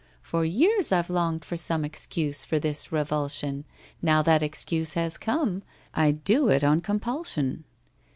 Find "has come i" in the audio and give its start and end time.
4.95-6.09